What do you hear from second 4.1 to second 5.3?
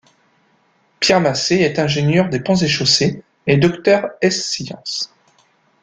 ès sciences.